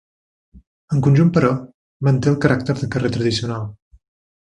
En 0.95 1.03
conjunt 1.09 1.29
però, 1.35 1.53
manté 2.09 2.35
el 2.35 2.41
caràcter 2.47 2.79
de 2.83 2.91
carrer 2.97 3.17
tradicional. 3.19 3.73